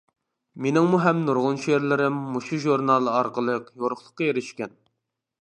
[0.65, 4.77] مېنىڭمۇ ھەم نۇرغۇن شېئىرلىرىم مۇشۇ ژۇرنال ئارقىلىق يورۇقلۇققا ئېرىشكەن.